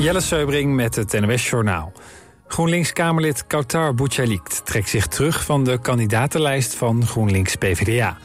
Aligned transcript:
Jelle 0.00 0.20
Seubring 0.20 0.74
met 0.74 0.94
het 0.94 1.20
NOS 1.20 1.50
Journaal. 1.50 1.92
GroenLinks-Kamerlid 2.46 3.46
Kautar 3.46 3.94
Bouchalik 3.94 4.48
trekt 4.48 4.88
zich 4.88 5.06
terug 5.06 5.44
van 5.44 5.64
de 5.64 5.78
kandidatenlijst 5.78 6.74
van 6.74 7.06
GroenLinks-PVDA. 7.06 8.16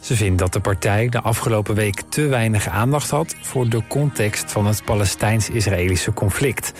Ze 0.00 0.16
vindt 0.16 0.38
dat 0.38 0.52
de 0.52 0.60
partij 0.60 1.08
de 1.08 1.20
afgelopen 1.20 1.74
week 1.74 2.00
te 2.08 2.26
weinig 2.26 2.68
aandacht 2.68 3.10
had 3.10 3.36
voor 3.40 3.68
de 3.68 3.82
context 3.88 4.52
van 4.52 4.66
het 4.66 4.84
Palestijns-Israëlische 4.84 6.12
conflict. 6.12 6.72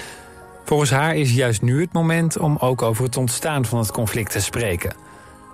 Volgens 0.65 0.91
haar 0.91 1.17
is 1.17 1.35
juist 1.35 1.63
nu 1.63 1.81
het 1.81 1.93
moment 1.93 2.39
om 2.39 2.57
ook 2.61 2.83
over 2.83 3.05
het 3.05 3.17
ontstaan 3.17 3.65
van 3.65 3.79
het 3.79 3.93
conflict 3.93 4.33
te 4.33 4.41
spreken. 4.41 4.95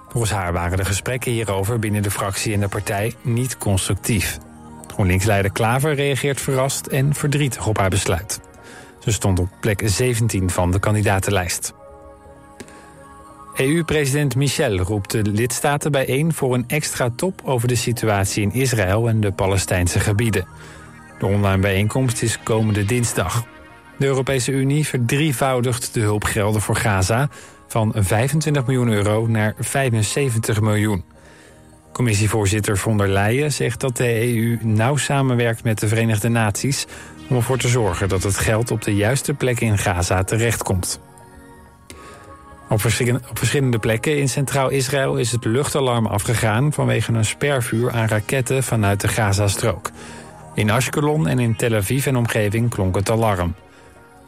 Volgens 0.09 0.33
haar 0.33 0.53
waren 0.53 0.77
de 0.77 0.85
gesprekken 0.85 1.33
hierover 1.33 1.79
binnen 1.79 2.03
de 2.03 2.11
fractie 2.11 2.55
en 2.55 2.61
de 2.61 2.69
partij 2.69 3.15
niet 3.23 3.59
constructief. 3.59 4.39
GroenLinks-leider 4.87 5.53
Klaver 5.53 5.95
reageert 5.95 6.41
verrast 6.41 6.87
en 6.87 7.15
verdrietig 7.15 7.67
op 7.67 7.79
haar 7.79 7.91
besluit. 7.91 8.41
Ze 9.07 9.12
stond 9.12 9.38
op 9.38 9.48
plek 9.61 9.82
17 9.84 10.50
van 10.50 10.70
de 10.70 10.78
kandidatenlijst. 10.78 11.73
EU-president 13.56 14.37
Michel 14.37 14.77
roept 14.77 15.10
de 15.10 15.23
lidstaten 15.23 15.92
bijeen 15.92 16.33
voor 16.33 16.55
een 16.55 16.64
extra 16.69 17.11
top 17.16 17.41
over 17.45 17.69
de 17.69 17.74
situatie 17.74 18.42
in 18.42 18.52
Israël 18.52 19.09
en 19.09 19.20
de 19.20 19.33
Palestijnse 19.33 20.00
gebieden. 20.00 20.47
De 21.19 21.27
online 21.27 21.62
bijeenkomst 21.62 22.23
is 22.23 22.38
komende 22.42 22.84
dinsdag. 22.84 23.47
De 23.98 24.06
Europese 24.06 24.52
Unie 24.52 24.87
verdrievoudigt 24.87 25.95
de 25.95 26.00
hulpgelden 26.00 26.61
voor 26.61 26.77
Gaza 26.77 27.28
van 27.69 27.92
25 27.97 28.66
miljoen 28.66 28.88
euro 28.88 29.27
naar 29.27 29.55
75 29.59 30.61
miljoen. 30.61 31.05
Commissievoorzitter 31.92 32.78
von 32.78 32.98
der 32.98 33.09
Leyen 33.09 33.52
zegt 33.52 33.80
dat 33.80 33.97
de 33.97 34.34
EU 34.34 34.59
nauw 34.62 34.97
samenwerkt 34.97 35.64
met 35.64 35.78
de 35.78 35.88
Verenigde 35.88 36.28
Naties 36.28 36.86
om 37.29 37.37
ervoor 37.37 37.59
te 37.59 37.69
zorgen 37.69 38.09
dat 38.09 38.23
het 38.23 38.39
geld 38.39 38.71
op 38.71 38.83
de 38.83 38.95
juiste 38.95 39.34
plekken 39.34 39.67
in 39.67 39.79
Gaza 39.79 40.25
terechtkomt. 40.25 41.01
Op 42.69 42.81
verschillende 43.33 43.78
plekken 43.78 44.19
in 44.19 44.28
Centraal 44.28 44.69
Israël 44.69 45.17
is 45.17 45.33
het 45.33 45.45
luchtalarm 45.45 46.06
afgegaan 46.06 46.73
vanwege 46.73 47.12
een 47.12 47.25
spervuur 47.25 47.92
aan 47.92 48.09
raketten 48.09 48.62
vanuit 48.62 49.00
de 49.00 49.09
Gazastrook. 49.09 49.91
In 50.55 50.70
Ashkelon 50.70 51.28
en 51.28 51.39
in 51.39 51.56
Tel 51.56 51.75
Aviv 51.75 52.06
en 52.06 52.17
omgeving 52.17 52.70
klonk 52.70 52.95
het 52.95 53.11
alarm. 53.11 53.55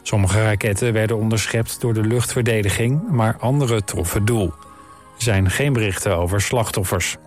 Sommige 0.01 0.43
raketten 0.43 0.93
werden 0.93 1.17
onderschept 1.17 1.81
door 1.81 1.93
de 1.93 2.01
luchtverdediging, 2.01 3.09
maar 3.09 3.37
andere 3.39 3.83
troffen 3.83 4.25
doel. 4.25 4.53
Er 5.17 5.23
zijn 5.23 5.49
geen 5.49 5.73
berichten 5.73 6.17
over 6.17 6.41
slachtoffers. 6.41 7.17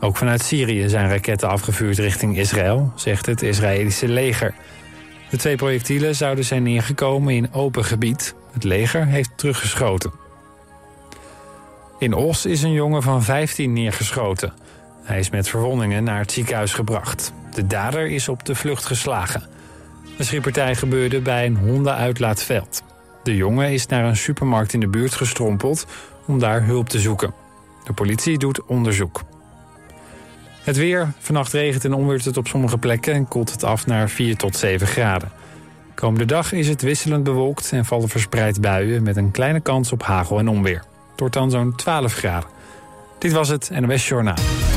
Ook 0.00 0.16
vanuit 0.16 0.42
Syrië 0.42 0.88
zijn 0.88 1.08
raketten 1.08 1.48
afgevuurd 1.48 1.98
richting 1.98 2.38
Israël, 2.38 2.92
zegt 2.94 3.26
het 3.26 3.42
Israëlische 3.42 4.08
leger. 4.08 4.54
De 5.36 5.42
twee 5.42 5.56
projectielen 5.56 6.14
zouden 6.14 6.44
zijn 6.44 6.62
neergekomen 6.62 7.34
in 7.34 7.52
open 7.52 7.84
gebied. 7.84 8.34
Het 8.52 8.64
leger 8.64 9.06
heeft 9.06 9.30
teruggeschoten. 9.36 10.12
In 11.98 12.14
Os 12.14 12.46
is 12.46 12.62
een 12.62 12.72
jongen 12.72 13.02
van 13.02 13.22
15 13.22 13.72
neergeschoten. 13.72 14.52
Hij 15.02 15.18
is 15.18 15.30
met 15.30 15.48
verwondingen 15.48 16.04
naar 16.04 16.18
het 16.18 16.32
ziekenhuis 16.32 16.72
gebracht. 16.72 17.32
De 17.54 17.66
dader 17.66 18.06
is 18.06 18.28
op 18.28 18.44
de 18.44 18.54
vlucht 18.54 18.84
geslagen. 18.84 19.42
De 20.16 20.24
schietpartij 20.24 20.74
gebeurde 20.74 21.20
bij 21.20 21.46
een 21.46 21.56
hondenuitlaatveld. 21.56 22.82
De 23.22 23.36
jongen 23.36 23.72
is 23.72 23.86
naar 23.86 24.04
een 24.04 24.16
supermarkt 24.16 24.72
in 24.72 24.80
de 24.80 24.88
buurt 24.88 25.14
gestrompeld 25.14 25.86
om 26.26 26.38
daar 26.38 26.64
hulp 26.64 26.88
te 26.88 26.98
zoeken. 26.98 27.34
De 27.84 27.92
politie 27.92 28.38
doet 28.38 28.64
onderzoek. 28.64 29.20
Het 30.66 30.76
weer. 30.76 31.12
Vannacht 31.18 31.52
regent 31.52 31.84
en 31.84 31.94
onweert 31.94 32.24
het 32.24 32.36
op 32.36 32.46
sommige 32.46 32.78
plekken 32.78 33.14
en 33.14 33.28
koelt 33.28 33.50
het 33.50 33.64
af 33.64 33.86
naar 33.86 34.08
4 34.08 34.36
tot 34.36 34.56
7 34.56 34.86
graden. 34.86 35.30
Komende 35.94 36.24
dag 36.24 36.52
is 36.52 36.68
het 36.68 36.82
wisselend 36.82 37.24
bewolkt 37.24 37.72
en 37.72 37.84
vallen 37.84 38.08
verspreid 38.08 38.60
buien 38.60 39.02
met 39.02 39.16
een 39.16 39.30
kleine 39.30 39.60
kans 39.60 39.92
op 39.92 40.02
hagel 40.02 40.38
en 40.38 40.48
onweer. 40.48 40.84
Wordt 41.16 41.34
dan 41.34 41.50
zo'n 41.50 41.74
12 41.76 42.12
graden. 42.12 42.48
Dit 43.18 43.32
was 43.32 43.48
het 43.48 43.70
NOS 43.80 44.08
Journaal. 44.08 44.75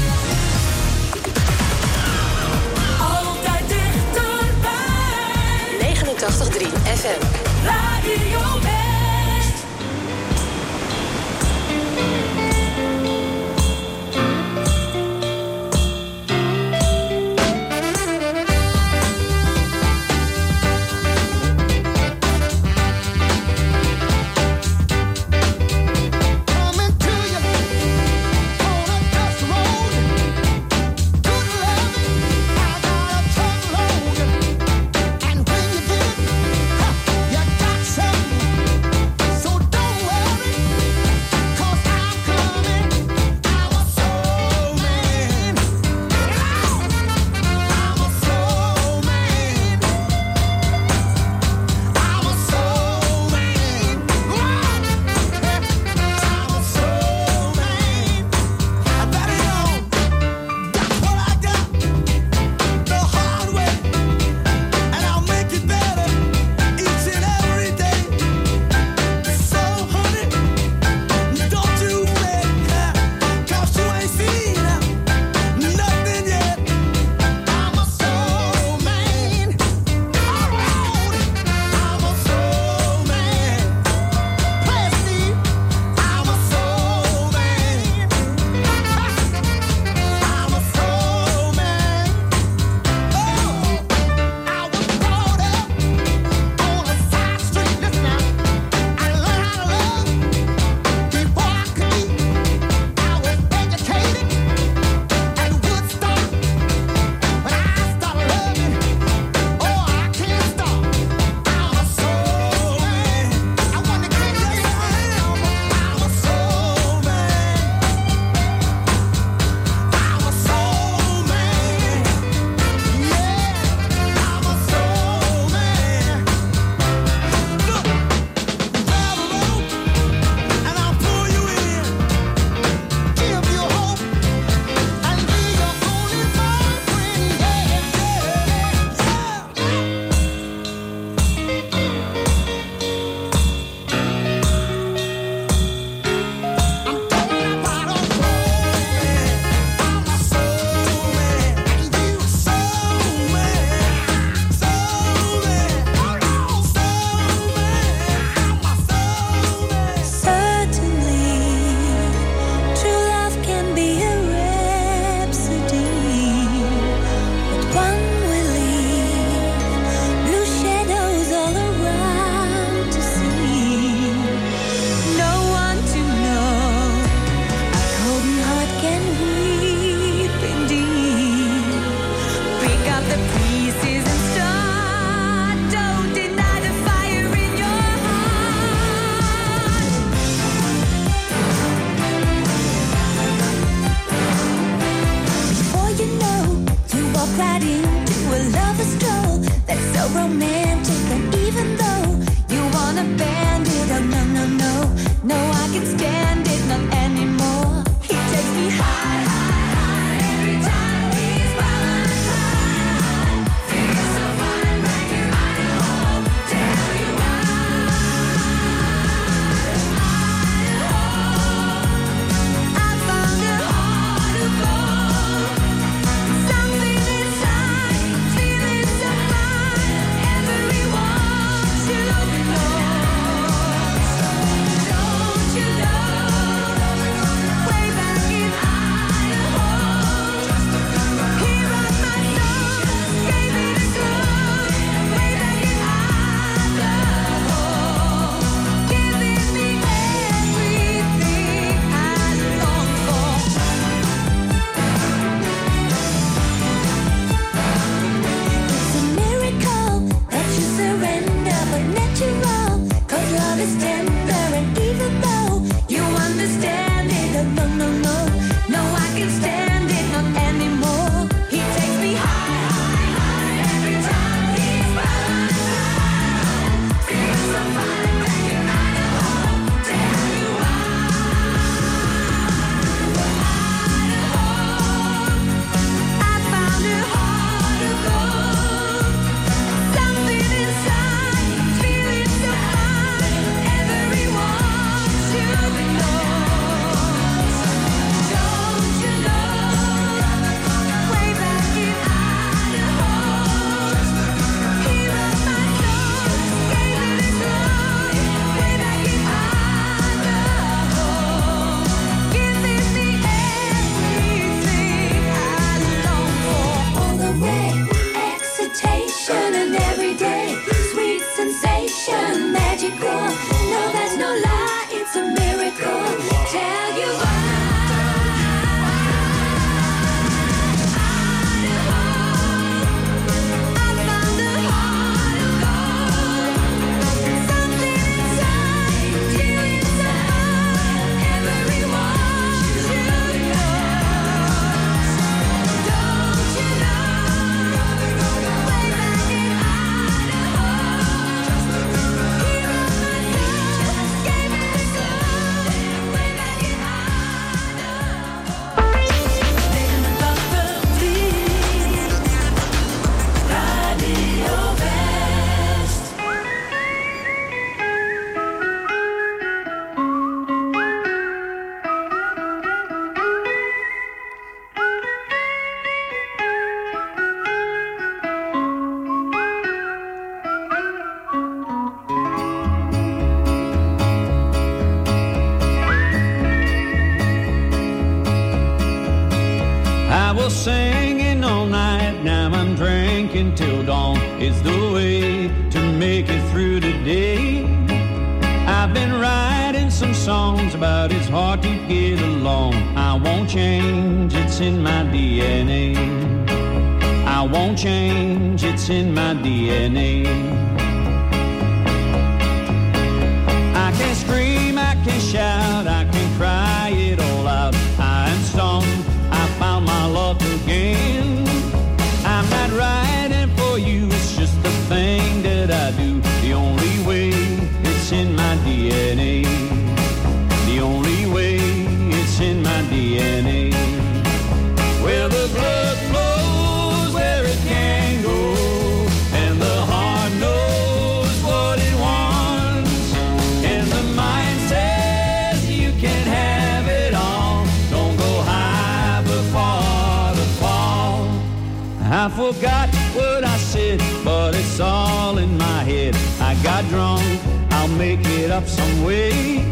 All 454.82 455.38
in 455.38 455.58
my 455.58 455.84
head. 455.84 456.16
I 456.40 456.56
got 456.64 456.88
drunk. 456.88 457.24
I'll 457.72 457.90
make 457.90 458.26
it 458.26 458.50
up 458.50 458.66
some 458.66 459.04
way. 459.04 459.64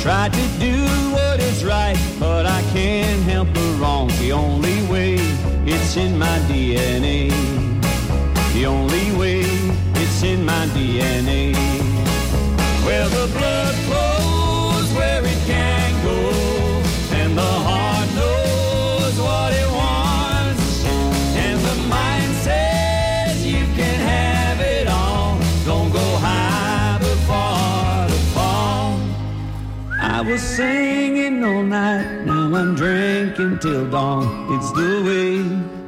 Tried 0.00 0.32
to 0.34 0.46
do 0.58 0.76
what 1.12 1.40
is 1.40 1.64
right, 1.64 1.98
but 2.18 2.44
I 2.44 2.60
can't 2.72 3.22
help 3.22 3.48
the 3.54 3.76
wrong. 3.80 4.08
The 4.18 4.32
only 4.32 4.82
way 4.88 5.14
it's 5.64 5.96
in 5.96 6.18
my 6.18 6.38
DNA. 6.48 7.30
The 8.52 8.66
only 8.66 9.12
way 9.16 9.40
it's 9.94 10.22
in 10.22 10.44
my 10.44 10.66
DNA. 10.74 11.54
Where 12.84 13.08
the 13.08 13.26
blood 13.38 13.74
flows, 13.86 14.92
where 14.92 15.24
it 15.24 15.46
can. 15.46 15.79
I 30.20 30.22
was 30.22 30.42
singing 30.42 31.42
all 31.42 31.62
night, 31.62 32.26
now 32.26 32.54
I'm 32.54 32.74
drinking 32.74 33.58
till 33.60 33.90
dawn. 33.90 34.52
It's 34.54 34.70
the 34.72 35.00
way 35.08 35.38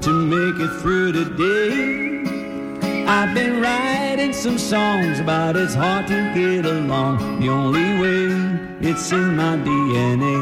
to 0.00 0.10
make 0.10 0.58
it 0.58 0.80
through 0.80 1.12
the 1.12 1.26
day. 1.36 3.04
I've 3.06 3.34
been 3.34 3.60
writing 3.60 4.32
some 4.32 4.56
songs 4.56 5.20
about 5.20 5.56
it's 5.56 5.74
hard 5.74 6.06
to 6.06 6.32
get 6.32 6.64
along. 6.64 7.40
The 7.40 7.50
only 7.50 8.00
way, 8.00 8.88
it's 8.88 9.12
in 9.12 9.36
my 9.36 9.58
DNA. 9.58 10.38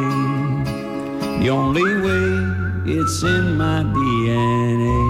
The 1.43 1.51
only 1.51 1.83
way, 1.83 2.95
it's 2.97 3.25
in 3.25 3.57
my 3.57 3.83
DNA. 3.83 5.10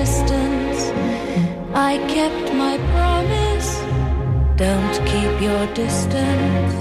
distance. 0.00 0.82
I 1.74 1.92
kept 2.16 2.46
my 2.54 2.74
promise. 2.92 3.70
Don't 4.56 4.96
keep 5.10 5.34
your 5.46 5.64
distance. 5.74 6.74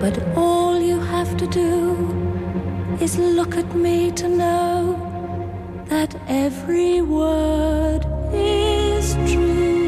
But 0.00 0.18
all 0.34 0.80
you 0.80 0.98
have 0.98 1.36
to 1.36 1.46
do 1.46 2.96
is 3.02 3.18
look 3.18 3.54
at 3.58 3.74
me 3.74 4.10
to 4.12 4.28
know 4.28 4.96
that 5.88 6.16
every 6.26 7.02
word 7.02 8.06
is 8.32 9.14
true. 9.30 9.79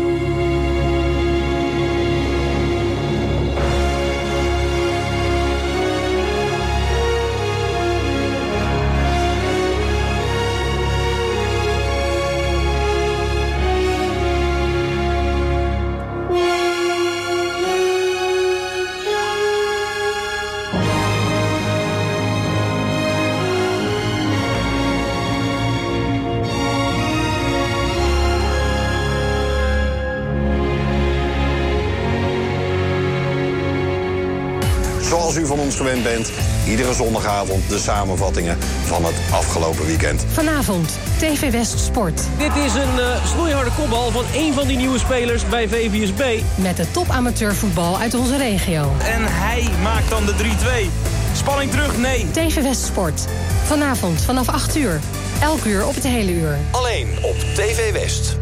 gewend 35.82 36.02
bent. 36.02 36.30
Iedere 36.66 36.94
zondagavond 36.94 37.68
de 37.68 37.78
samenvattingen 37.78 38.58
van 38.84 39.04
het 39.04 39.14
afgelopen 39.30 39.86
weekend. 39.86 40.24
Vanavond, 40.32 40.98
TV 41.18 41.50
West 41.52 41.78
Sport. 41.78 42.22
Dit 42.38 42.56
is 42.56 42.74
een 42.74 43.00
eh, 43.00 43.26
snoeiharde 43.26 43.70
kopbal 43.76 44.10
van 44.10 44.24
een 44.34 44.52
van 44.52 44.66
die 44.66 44.76
nieuwe 44.76 44.98
spelers 44.98 45.48
bij 45.48 45.68
VVSB. 45.68 46.42
Met 46.54 46.76
de 46.76 46.90
top 46.90 47.10
amateurvoetbal 47.10 47.98
uit 47.98 48.14
onze 48.14 48.36
regio. 48.36 48.92
En 48.98 49.22
hij 49.24 49.68
maakt 49.82 50.10
dan 50.10 50.26
de 50.26 50.32
3-2. 50.32 50.90
Spanning 51.36 51.70
terug, 51.70 51.96
nee. 51.96 52.26
TV 52.30 52.62
West 52.62 52.84
Sport. 52.84 53.26
Vanavond 53.64 54.20
vanaf 54.20 54.48
8 54.48 54.76
uur. 54.76 55.00
Elk 55.40 55.64
uur 55.64 55.86
op 55.86 55.94
het 55.94 56.04
hele 56.04 56.32
uur. 56.32 56.58
Alleen 56.70 57.08
op 57.22 57.36
TV 57.54 57.92
West. 57.92 58.36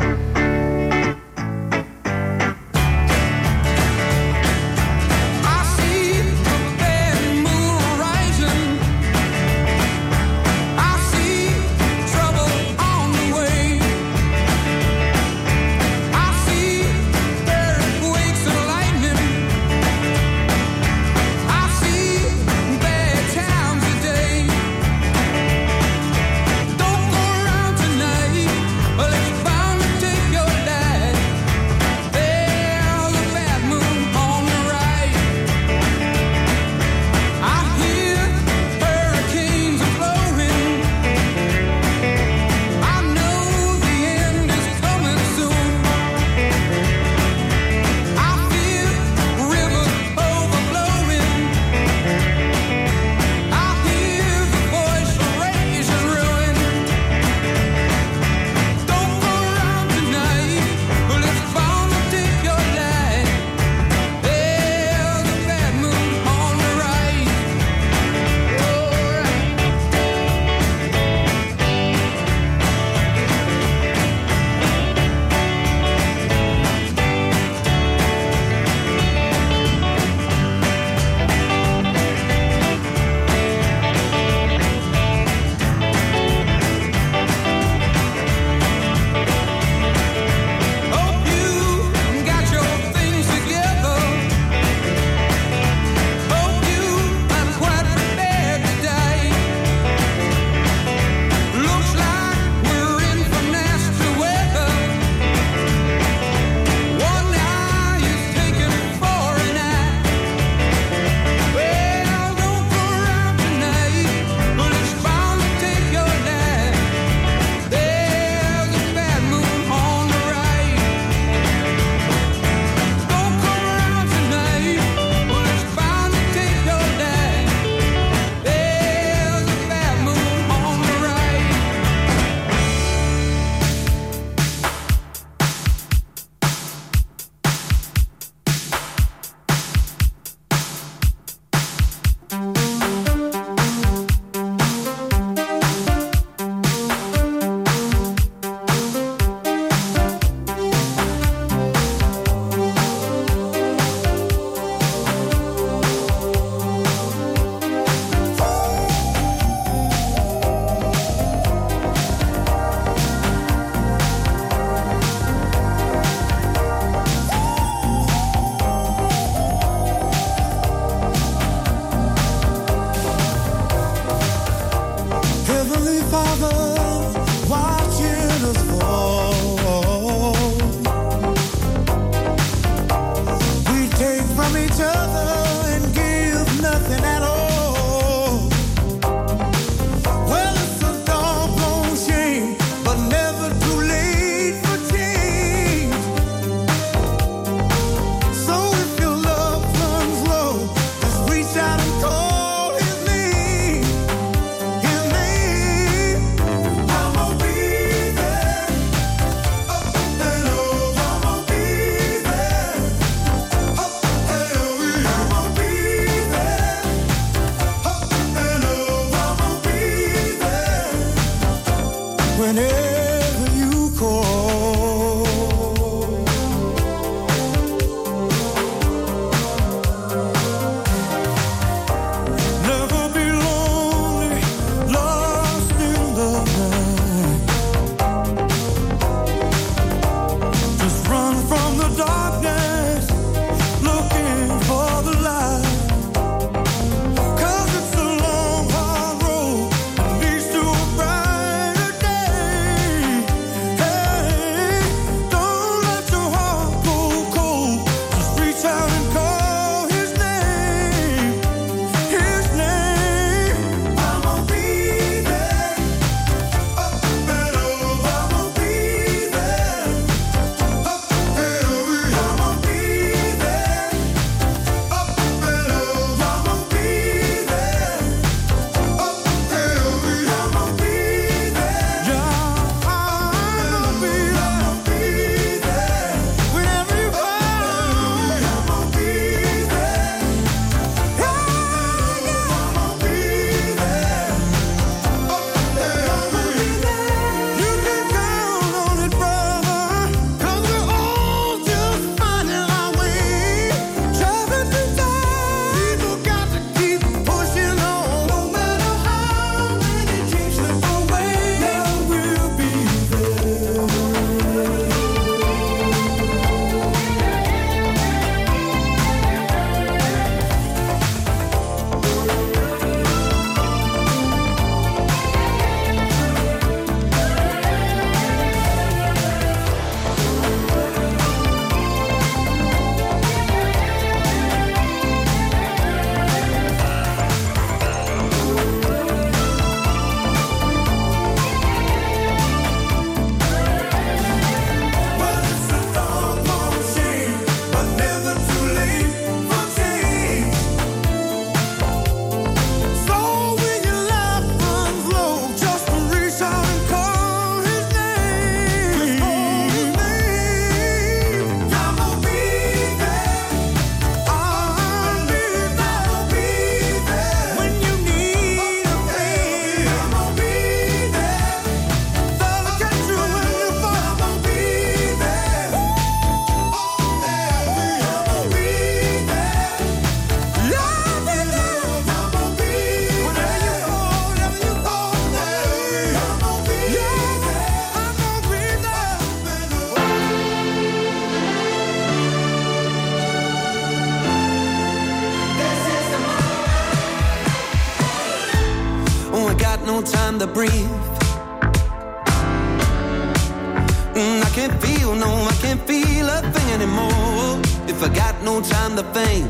I 409.01 409.03
think? 409.15 409.47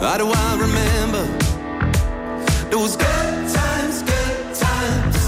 How 0.00 0.16
do 0.16 0.26
I 0.32 0.50
remember 0.58 1.24
those 2.70 2.96
good 2.96 3.38
times, 3.52 4.02
good 4.02 4.54
times? 4.54 5.18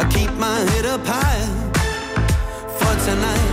I 0.00 0.08
keep 0.10 0.32
my 0.38 0.58
head 0.70 0.86
up 0.86 1.02
high 1.04 1.44
for 2.78 2.94
tonight. 3.04 3.50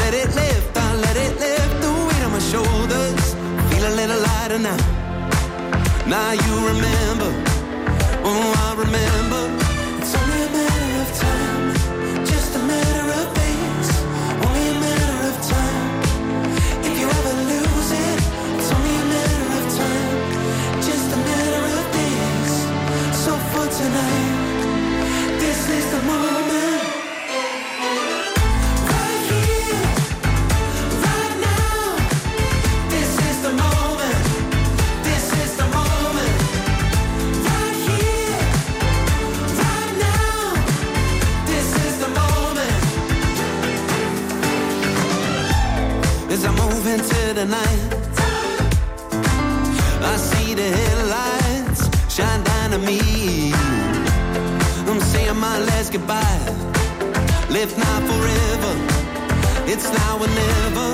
Let 0.00 0.12
it 0.12 0.34
lift, 0.34 0.76
I 0.76 0.94
let 0.96 1.16
it 1.16 1.40
lift 1.40 1.80
the 1.80 1.90
weight 2.08 2.22
on 2.26 2.32
my 2.32 2.42
shoulders. 2.52 3.24
Feel 3.70 3.88
a 3.88 3.94
little 4.00 4.20
lighter 4.20 4.58
now. 4.58 4.76
Now 6.06 6.32
you 6.32 6.54
remember, 6.68 7.30
oh, 8.22 8.52
I 8.66 8.74
remember. 8.84 9.29
It's 59.82 59.90
now 59.90 60.18
or 60.18 60.26
never. 60.26 60.89